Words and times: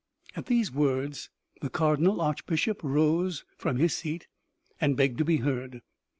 At 0.35 0.47
these 0.47 0.71
words 0.73 1.29
the 1.61 1.69
cardinal 1.69 2.21
archbishop 2.21 2.79
rose 2.81 3.45
from 3.55 3.77
his 3.77 3.95
seat 3.95 4.25
and 4.79 4.97
begged 4.97 5.19
to 5.19 5.25
be 5.25 5.37
heard. 5.37 5.83